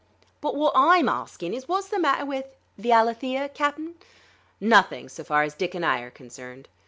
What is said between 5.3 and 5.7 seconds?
as